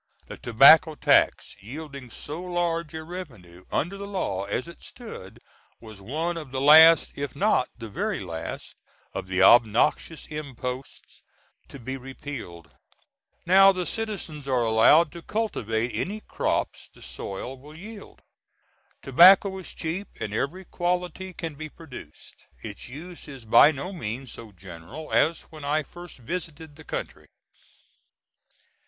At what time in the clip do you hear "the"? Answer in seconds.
0.25-0.37, 3.99-4.07, 6.51-6.59, 7.77-7.87, 9.27-9.43, 13.71-13.85, 16.91-17.03, 26.75-26.83